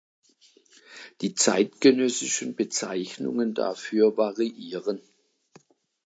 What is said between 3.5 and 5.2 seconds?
dafür variieren.